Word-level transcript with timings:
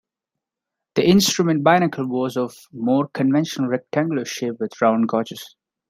The 0.95 1.07
instrument 1.07 1.63
binnacle 1.63 2.07
was 2.07 2.35
of 2.35 2.57
a 2.73 2.75
more 2.75 3.07
conventional 3.09 3.67
rectangular 3.67 4.25
shape, 4.25 4.55
with 4.59 4.71
round 4.81 5.07
gauges. 5.09 5.55